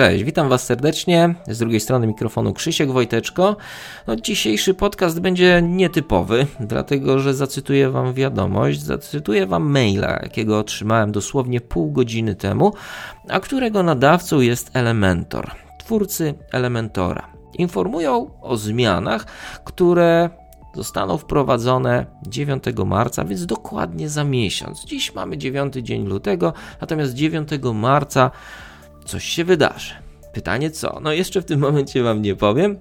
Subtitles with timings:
[0.00, 1.34] Cześć, witam Was serdecznie.
[1.48, 3.56] Z drugiej strony mikrofonu Krzysiek Wojteczko.
[4.06, 11.12] No, dzisiejszy podcast będzie nietypowy, dlatego że zacytuję Wam wiadomość, zacytuję Wam maila, jakiego otrzymałem
[11.12, 12.72] dosłownie pół godziny temu,
[13.28, 17.32] a którego nadawcą jest Elementor, twórcy Elementora.
[17.58, 19.26] Informują o zmianach,
[19.64, 20.30] które
[20.74, 24.84] zostaną wprowadzone 9 marca, więc dokładnie za miesiąc.
[24.84, 28.30] Dziś mamy 9 dzień lutego, natomiast 9 marca
[29.10, 29.94] coś się wydarzy.
[30.32, 31.00] Pytanie co?
[31.02, 32.76] No jeszcze w tym momencie Wam nie powiem.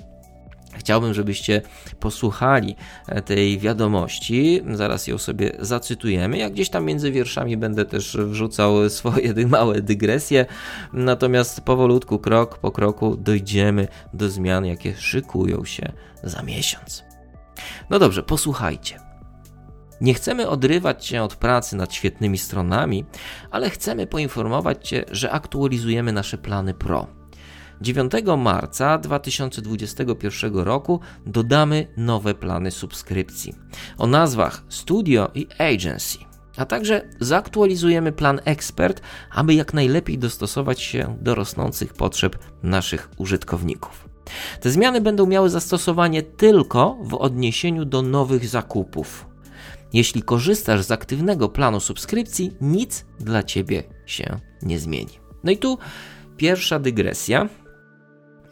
[0.77, 1.61] Chciałbym, żebyście
[1.99, 2.75] posłuchali
[3.07, 4.61] e, tej wiadomości.
[4.73, 6.37] Zaraz ją sobie zacytujemy.
[6.37, 10.45] Jak gdzieś tam między wierszami będę też wrzucał swoje małe dygresje.
[10.93, 15.91] Natomiast powolutku, krok po kroku dojdziemy do zmian, jakie szykują się
[16.23, 17.03] za miesiąc.
[17.89, 19.08] No dobrze, posłuchajcie.
[20.01, 23.05] Nie chcemy odrywać Cię od pracy nad świetnymi stronami,
[23.51, 27.07] ale chcemy poinformować Cię, że aktualizujemy nasze plany Pro.
[27.81, 33.53] 9 marca 2021 roku dodamy nowe plany subskrypcji
[33.97, 36.17] o nazwach Studio i Agency.
[36.57, 39.01] A także zaktualizujemy plan Expert,
[39.31, 44.09] aby jak najlepiej dostosować się do rosnących potrzeb naszych użytkowników.
[44.61, 49.28] Te zmiany będą miały zastosowanie tylko w odniesieniu do nowych zakupów.
[49.93, 55.19] Jeśli korzystasz z aktywnego planu subskrypcji, nic dla ciebie się nie zmieni.
[55.43, 55.77] No i tu
[56.37, 57.49] pierwsza dygresja.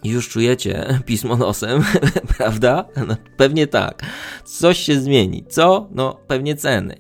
[0.03, 1.83] Już czujecie pismo nosem,
[2.38, 2.85] prawda?
[3.08, 4.02] No, pewnie tak.
[4.45, 5.45] Coś się zmieni.
[5.49, 5.89] Co?
[5.91, 6.95] No, pewnie ceny.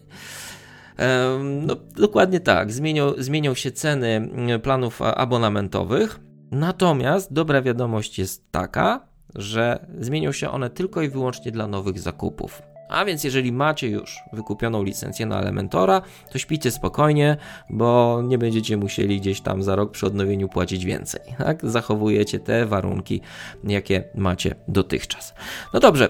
[1.43, 2.71] No, dokładnie tak.
[2.71, 4.29] Zmienią, zmienią się ceny
[4.63, 6.19] planów abonamentowych.
[6.51, 12.61] Natomiast dobra wiadomość jest taka, że zmienią się one tylko i wyłącznie dla nowych zakupów.
[12.89, 17.37] A więc jeżeli macie już wykupioną licencję na Elementora, to śpicie spokojnie,
[17.69, 21.21] bo nie będziecie musieli gdzieś tam za rok przy odnowieniu płacić więcej.
[21.37, 21.59] Tak?
[21.63, 23.21] Zachowujecie te warunki,
[23.63, 25.33] jakie macie dotychczas.
[25.73, 26.09] No dobrze,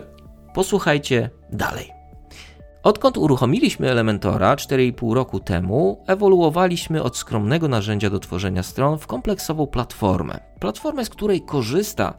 [0.53, 1.97] posłuchajcie dalej.
[2.83, 9.67] Odkąd uruchomiliśmy Elementora 4,5 roku temu, ewoluowaliśmy od skromnego narzędzia do tworzenia stron w kompleksową
[9.67, 10.39] platformę.
[10.59, 12.13] Platformę, z której korzysta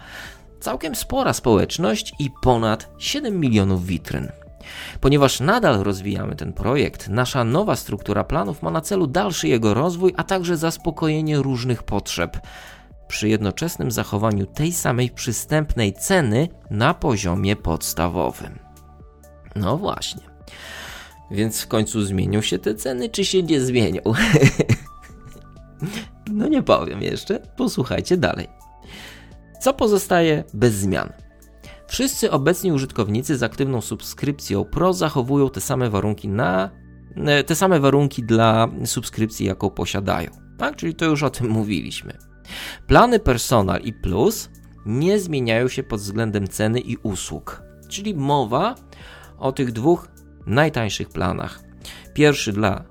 [0.61, 4.29] całkiem spora społeczność i ponad 7 milionów witryn.
[5.01, 10.15] Ponieważ nadal rozwijamy ten projekt, nasza nowa struktura planów ma na celu dalszy jego rozwój,
[10.17, 12.39] a także zaspokojenie różnych potrzeb,
[13.09, 18.59] przy jednoczesnym zachowaniu tej samej przystępnej ceny na poziomie podstawowym.
[19.57, 20.23] No właśnie.
[21.31, 24.01] Więc w końcu zmienią się te ceny, czy się nie zmienią?
[26.33, 27.41] no nie powiem jeszcze.
[27.57, 28.49] Posłuchajcie dalej.
[29.61, 31.13] Co pozostaje bez zmian?
[31.89, 36.71] Wszyscy obecni użytkownicy z aktywną subskrypcją Pro zachowują te same warunki na
[37.17, 40.31] e, te same warunki dla subskrypcji, jaką posiadają.
[40.59, 42.19] Tak, czyli to już o tym mówiliśmy.
[42.87, 44.51] Plany Personal i Plus
[44.87, 47.63] nie zmieniają się pod względem ceny i usług.
[47.89, 48.75] Czyli mowa
[49.39, 50.09] o tych dwóch
[50.47, 51.61] najtańszych planach.
[52.15, 52.85] Pierwszy dla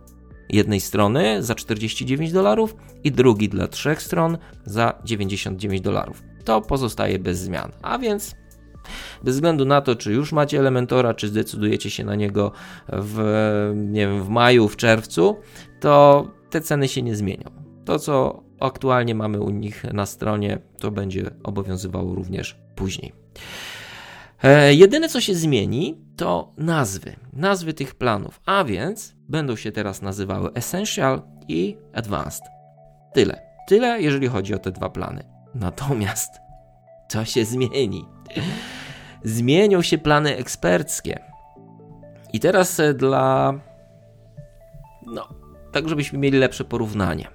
[0.49, 6.23] jednej strony za 49 dolarów i drugi dla trzech stron za 99 dolarów.
[6.43, 7.71] To pozostaje bez zmian.
[7.81, 8.35] A więc
[9.23, 12.51] bez względu na to, czy już macie Elementora, czy zdecydujecie się na niego
[12.87, 13.17] w,
[13.75, 15.35] nie wiem, w maju, w czerwcu,
[15.79, 17.51] to te ceny się nie zmienią.
[17.85, 23.13] To, co aktualnie mamy u nich na stronie, to będzie obowiązywało również później.
[24.43, 27.15] E, jedyne, co się zmieni, to nazwy.
[27.33, 32.43] Nazwy tych planów, a więc będą się teraz nazywały Essential i Advanced.
[33.13, 33.41] Tyle.
[33.67, 35.23] Tyle, jeżeli chodzi o te dwa plany.
[35.55, 36.31] Natomiast
[37.09, 38.05] co się zmieni?
[39.23, 41.19] Zmienią się plany eksperckie.
[42.33, 43.53] I teraz e, dla.
[45.05, 45.27] No,
[45.71, 47.27] tak żebyśmy mieli lepsze porównanie.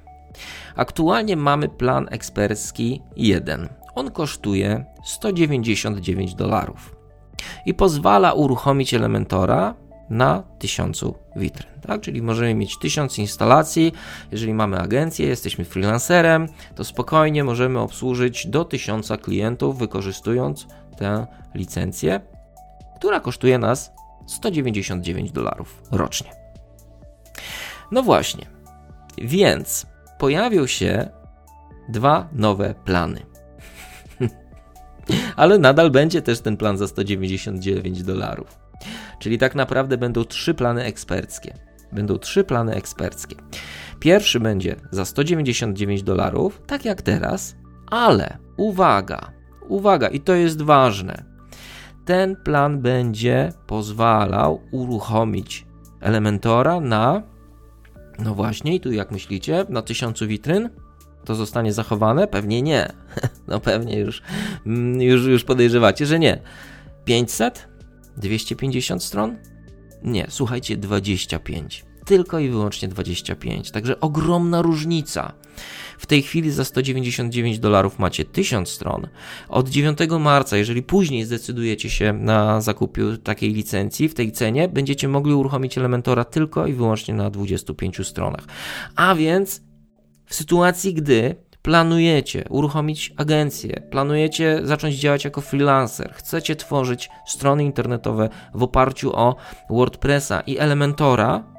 [0.77, 3.69] Aktualnie mamy plan ekspercki 1.
[3.95, 6.97] On kosztuje 199 dolarów
[7.67, 9.75] i pozwala uruchomić Elementora
[10.11, 11.05] na 1000
[11.37, 11.81] witryn.
[11.81, 12.01] Tak?
[12.01, 13.93] Czyli możemy mieć 1000 instalacji.
[14.33, 20.67] Jeżeli mamy agencję, jesteśmy freelancerem, to spokojnie możemy obsłużyć do 1000 klientów, wykorzystując
[21.03, 22.21] tę licencję,
[22.97, 23.93] która kosztuje nas
[24.27, 26.31] 199 dolarów rocznie.
[27.93, 28.47] No właśnie,
[29.19, 29.87] więc
[30.19, 31.09] pojawią się
[31.89, 33.21] dwa nowe plany.
[35.37, 38.59] Ale nadal będzie też ten plan za 199 dolarów.
[39.19, 41.55] Czyli tak naprawdę będą trzy plany eksperckie.
[41.93, 43.37] Będą trzy plany eksperckie.
[44.01, 47.57] Pierwszy będzie za 199 dolarów, tak jak teraz,
[47.91, 49.33] ale uwaga,
[49.73, 51.25] uwaga, i to jest ważne.
[52.05, 55.67] Ten plan będzie pozwalał uruchomić
[56.01, 57.23] Elementora na,
[58.19, 60.71] no właśnie, i tu jak myślicie, na 1000 witryn?
[61.25, 62.27] to zostanie zachowane?
[62.27, 62.89] Pewnie nie.
[63.49, 64.23] No pewnie już,
[64.67, 66.39] mm, już, już podejrzewacie, że nie.
[67.05, 67.69] 500?
[68.17, 69.37] 250 stron?
[70.03, 71.85] Nie, słuchajcie, 25.
[72.13, 73.71] Tylko i wyłącznie 25.
[73.71, 75.33] Także ogromna różnica.
[75.99, 79.09] W tej chwili za 199 dolarów macie 1000 stron.
[79.49, 85.09] Od 9 marca, jeżeli później zdecydujecie się na zakupiu takiej licencji w tej cenie, będziecie
[85.09, 88.45] mogli uruchomić Elementora tylko i wyłącznie na 25 stronach.
[88.97, 89.63] A więc
[90.27, 98.29] w sytuacji, gdy planujecie uruchomić agencję, planujecie zacząć działać jako freelancer, chcecie tworzyć strony internetowe
[98.55, 99.37] w oparciu o
[99.71, 101.52] WordPressa i Elementora,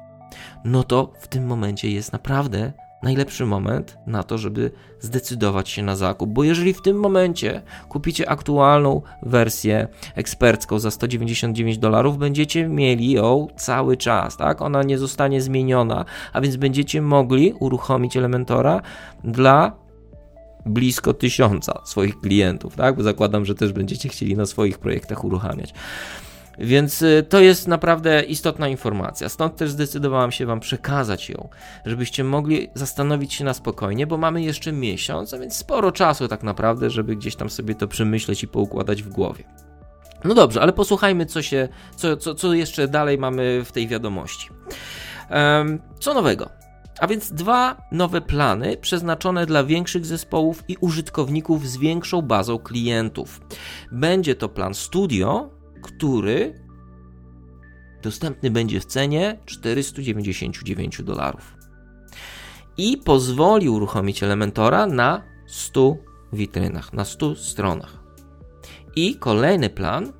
[0.64, 2.72] no to w tym momencie jest naprawdę
[3.04, 4.70] najlepszy moment na to, żeby
[5.00, 6.30] zdecydować się na zakup.
[6.30, 13.46] Bo jeżeli w tym momencie kupicie aktualną wersję ekspercką za 199 dolarów, będziecie mieli ją
[13.56, 14.62] cały czas, tak?
[14.62, 18.82] Ona nie zostanie zmieniona, a więc będziecie mogli uruchomić Elementora
[19.24, 19.72] dla
[20.66, 22.96] blisko tysiąca swoich klientów, tak?
[22.96, 25.74] Bo zakładam, że też będziecie chcieli na swoich projektach uruchamiać.
[26.58, 29.28] Więc y, to jest naprawdę istotna informacja.
[29.28, 31.48] Stąd też zdecydowałem się Wam przekazać ją,
[31.86, 36.42] żebyście mogli zastanowić się na spokojnie, bo mamy jeszcze miesiąc, a więc sporo czasu tak
[36.42, 39.44] naprawdę, żeby gdzieś tam sobie to przemyśleć i poukładać w głowie.
[40.24, 44.48] No dobrze, ale posłuchajmy, co, się, co, co, co jeszcze dalej mamy w tej wiadomości.
[45.30, 46.48] Um, co nowego?
[47.00, 53.40] A więc dwa nowe plany przeznaczone dla większych zespołów i użytkowników z większą bazą klientów.
[53.92, 55.50] Będzie to plan Studio,
[55.84, 56.54] który
[58.02, 61.56] dostępny będzie w cenie 499 dolarów.
[62.76, 65.96] I pozwoli uruchomić Elementora na 100
[66.32, 67.98] witrynach, na 100 stronach.
[68.96, 70.12] I kolejny plan,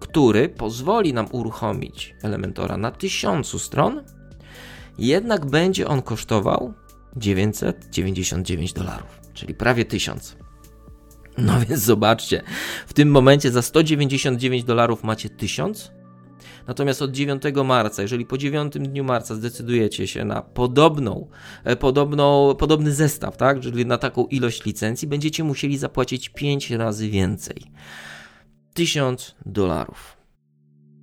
[0.00, 4.04] który pozwoli nam uruchomić Elementora na 1000 stron,
[4.98, 6.74] jednak będzie on kosztował
[7.16, 10.36] 999 dolarów, czyli prawie 1000.
[11.38, 12.42] No więc zobaczcie,
[12.86, 15.98] w tym momencie za 199 dolarów macie 1000,
[16.66, 21.28] Natomiast od 9 marca, jeżeli po 9 dniu marca zdecydujecie się na podobną,
[21.64, 27.08] e, podobną, podobny zestaw, tak, czyli na taką ilość licencji, będziecie musieli zapłacić 5 razy
[27.08, 27.62] więcej.
[28.74, 30.16] 1000 dolarów.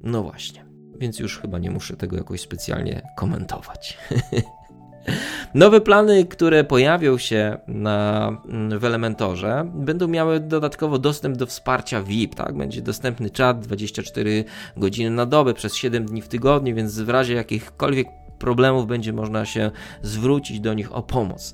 [0.04, 0.66] No właśnie,
[1.00, 3.98] więc już chyba nie muszę tego jakoś specjalnie komentować.
[5.56, 8.32] Nowe plany, które pojawią się na,
[8.80, 12.58] w Elementorze, będą miały dodatkowo dostęp do wsparcia VIP, tak?
[12.58, 14.44] Będzie dostępny czat 24
[14.78, 18.08] godziny na dobę przez 7 dni w tygodniu, więc w razie jakichkolwiek
[18.40, 19.72] problemów będzie można się
[20.02, 21.54] zwrócić do nich o pomoc.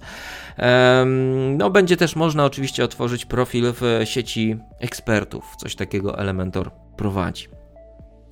[1.58, 5.56] No, będzie też można oczywiście otworzyć profil w sieci ekspertów.
[5.58, 7.61] Coś takiego Elementor prowadzi.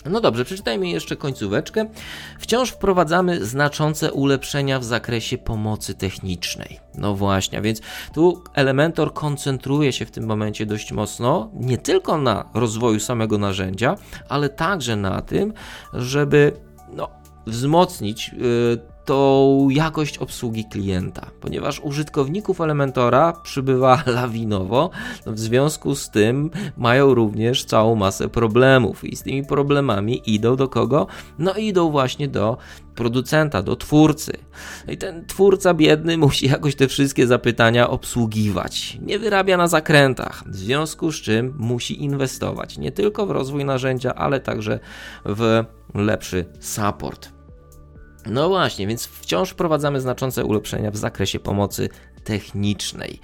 [0.06, 1.86] No dobrze, przeczytajmy jeszcze końcóweczkę.
[2.40, 6.80] Wciąż wprowadzamy znaczące ulepszenia w zakresie pomocy technicznej.
[6.96, 7.82] No właśnie, więc
[8.14, 13.96] tu Elementor koncentruje się w tym momencie dość mocno nie tylko na rozwoju samego narzędzia,
[14.30, 15.54] ale także na tym,
[15.94, 16.52] żeby
[16.94, 17.10] no,
[17.48, 24.90] wzmocnić yy, tą jakość obsługi klienta, ponieważ użytkowników Elementora przybywa lawinowo,
[25.26, 30.56] no w związku z tym mają również całą masę problemów i z tymi problemami idą
[30.56, 31.08] do kogo?
[31.40, 32.58] No idą właśnie do
[32.96, 34.32] producenta, do twórcy.
[34.88, 38.98] No i ten twórca biedny musi jakoś te wszystkie zapytania obsługiwać.
[39.02, 44.16] Nie wyrabia na zakrętach, w związku z czym musi inwestować nie tylko w rozwój narzędzia,
[44.16, 44.80] ale także
[45.26, 45.64] w
[45.94, 47.39] lepszy support.
[48.26, 51.90] No właśnie, więc wciąż wprowadzamy znaczące ulepszenia w zakresie pomocy
[52.24, 53.20] technicznej.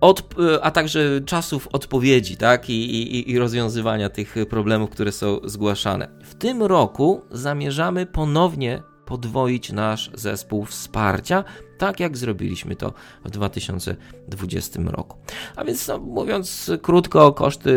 [0.00, 6.08] Od, a także czasów odpowiedzi, tak, I, i, i rozwiązywania tych problemów, które są zgłaszane.
[6.22, 11.44] W tym roku zamierzamy ponownie podwoić nasz zespół wsparcia,
[11.78, 12.92] tak jak zrobiliśmy to
[13.24, 15.18] w 2020 roku.
[15.56, 17.74] A więc no, mówiąc krótko, koszty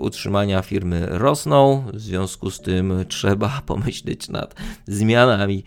[0.00, 4.54] utrzymania firmy rosną, w związku z tym trzeba pomyśleć nad
[4.86, 5.64] zmianami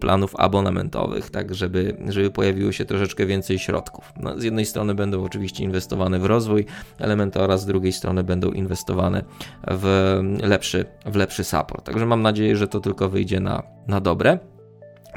[0.00, 4.12] planów abonamentowych, tak żeby, żeby pojawiło się troszeczkę więcej środków.
[4.20, 6.66] No, z jednej strony będą oczywiście inwestowane w rozwój
[6.98, 9.24] Elementora, z drugiej strony będą inwestowane
[9.70, 11.84] w lepszy, w lepszy support.
[11.84, 14.38] Także mam nadzieję, że to tylko wyjdzie na, na dobre.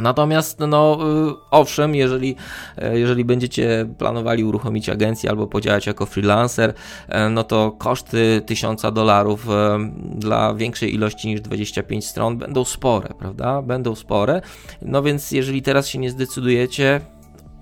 [0.02, 2.36] Natomiast, no, y, owszem, jeżeli,
[2.78, 6.74] e, jeżeli będziecie planowali uruchomić agencję albo podziałać jako freelancer,
[7.08, 9.80] e, no to koszty 1000 dolarów e,
[10.16, 13.62] dla większej ilości niż 25 stron będą spore, prawda?
[13.62, 14.42] Będą spore.
[14.82, 17.02] No więc, jeżeli teraz się nie zdecydujecie,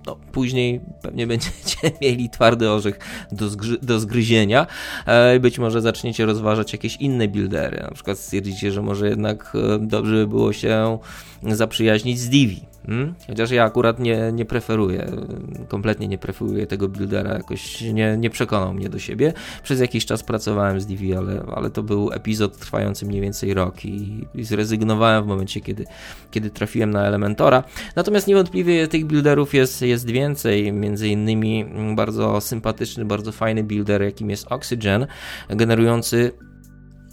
[0.05, 2.99] no, później pewnie będziecie mieli twardy orzech
[3.31, 3.49] do,
[3.81, 4.67] do zgryzienia.
[5.39, 7.83] Być może zaczniecie rozważać jakieś inne buildery.
[7.83, 10.97] Na przykład stwierdzicie, że może jednak dobrze by było się
[11.43, 13.13] zaprzyjaźnić z Divi Hmm?
[13.27, 15.11] Chociaż ja akurat nie, nie preferuję,
[15.67, 19.33] kompletnie nie preferuję tego buildera, jakoś nie, nie przekonał mnie do siebie.
[19.63, 23.85] Przez jakiś czas pracowałem z Divi, ale, ale to był epizod trwający mniej więcej rok
[23.85, 25.85] i, i zrezygnowałem w momencie, kiedy,
[26.31, 27.63] kiedy trafiłem na Elementora.
[27.95, 34.29] Natomiast niewątpliwie tych builderów jest, jest więcej, między innymi bardzo sympatyczny, bardzo fajny builder, jakim
[34.29, 35.07] jest Oxygen,
[35.49, 36.31] generujący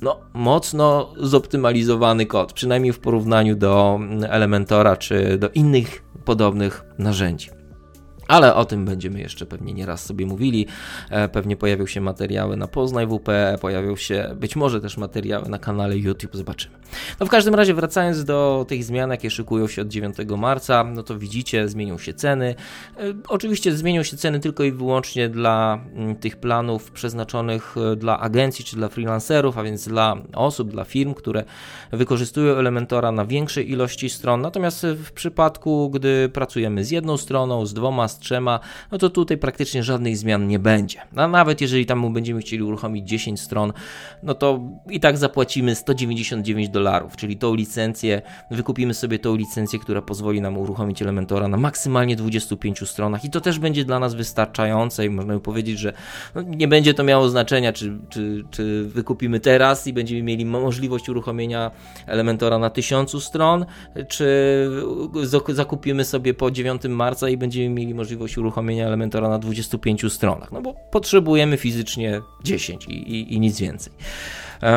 [0.03, 7.56] no, mocno zoptymalizowany kod, przynajmniej w porównaniu do Elementora czy do innych podobnych narzędzi.
[8.29, 10.67] Ale o tym będziemy jeszcze pewnie nieraz sobie mówili.
[11.11, 13.29] E, pewnie pojawią się materiały na Poznaj WP,
[13.61, 16.77] pojawią się być może też materiały na kanale YouTube, zobaczymy.
[17.21, 21.03] No w każdym razie wracając do tych zmian, jakie szykują się od 9 marca, no
[21.03, 22.55] to widzicie, zmienią się ceny.
[22.97, 28.21] E, oczywiście zmienią się ceny tylko i wyłącznie dla mm, tych planów przeznaczonych e, dla
[28.21, 31.45] agencji czy dla freelancerów, a więc dla osób, dla firm, które
[31.93, 34.41] wykorzystują Elementora na większej ilości stron.
[34.41, 38.61] Natomiast w przypadku, gdy pracujemy z jedną stroną, z dwoma, trzema,
[38.93, 41.01] no to tutaj praktycznie żadnych zmian nie będzie.
[41.17, 43.73] A nawet jeżeli tam będziemy chcieli uruchomić 10 stron,
[44.23, 50.03] no to i tak zapłacimy 199 dolarów, czyli tą licencję, wykupimy sobie tą licencję, która
[50.03, 55.07] pozwoli nam uruchomić Elementora na maksymalnie 25 stronach i to też będzie dla nas wystarczające
[55.07, 55.93] i można by powiedzieć, że
[56.35, 61.09] no nie będzie to miało znaczenia, czy, czy, czy wykupimy teraz i będziemy mieli możliwość
[61.09, 61.71] uruchomienia
[62.07, 63.67] Elementora na 1000 stron,
[64.09, 64.27] czy
[65.53, 68.06] zakupimy sobie po 9 marca i będziemy mieli możliwość
[68.39, 73.93] uruchomienia Elementora na 25 stronach, no bo potrzebujemy fizycznie 10 i, i, i nic więcej.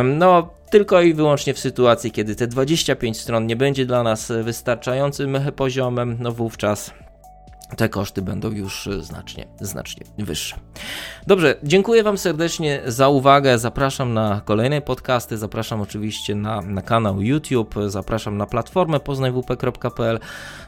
[0.04, 5.38] No, tylko i wyłącznie w sytuacji, kiedy te 25 stron nie będzie dla nas wystarczającym
[5.56, 6.94] poziomem, no wówczas
[7.78, 10.56] te koszty będą już znacznie, znacznie wyższe.
[11.28, 13.60] Dobrze, dziękuję Wam serdecznie za uwagę.
[13.60, 20.20] Zapraszam na kolejne podcasty, zapraszam oczywiście na, na kanał YouTube, zapraszam na platformę poznajwp.pl,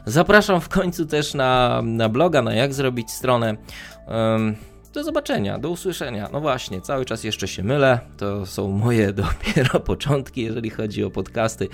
[0.06, 3.56] zapraszam w końcu też na, na bloga, na jak zrobić stronę.
[4.08, 4.56] Um,
[4.92, 6.28] do zobaczenia, do usłyszenia.
[6.32, 8.00] No właśnie, cały czas jeszcze się mylę.
[8.16, 11.68] To są moje dopiero początki, jeżeli chodzi o podcasty,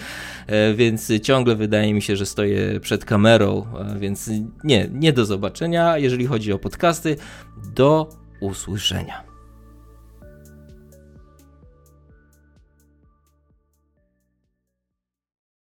[0.46, 4.30] e, więc ciągle wydaje mi się, że stoję przed kamerą, e, więc
[4.64, 5.98] nie, nie do zobaczenia.
[5.98, 7.16] Jeżeli chodzi o podcasty,
[7.74, 8.08] do
[8.40, 9.27] usłyszenia.